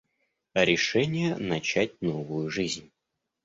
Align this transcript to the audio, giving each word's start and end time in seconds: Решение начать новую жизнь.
Решение 0.55 1.35
начать 1.37 2.01
новую 2.01 2.49
жизнь. 2.49 2.91